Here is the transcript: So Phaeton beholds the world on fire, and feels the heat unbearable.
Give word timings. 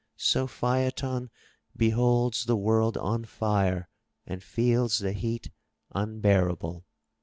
So 0.17 0.47
Phaeton 0.47 1.29
beholds 1.77 2.45
the 2.45 2.55
world 2.57 2.97
on 2.97 3.23
fire, 3.23 3.87
and 4.25 4.41
feels 4.43 4.97
the 4.97 5.13
heat 5.13 5.51
unbearable. 5.93 6.87